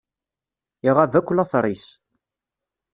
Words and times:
Iɣab 0.87 1.13
akk 1.19 1.29
later-is. 1.37 1.85